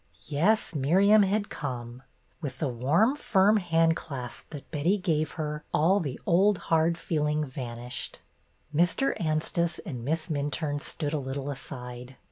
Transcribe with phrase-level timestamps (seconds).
[0.25, 2.01] Yes, Miriam had come.
[2.41, 7.45] With the warm, firm hand clasp that Betty gave her, all the old hard feeling
[7.45, 8.19] vanished.
[8.75, 9.13] Mr.
[9.23, 12.15] Anstice and Miss Minturne stood a little aside.